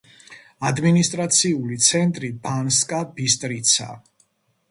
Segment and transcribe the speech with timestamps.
[0.69, 3.93] ადმინისტრაციული ცენტრი ბანსკა-ბისტრიცა.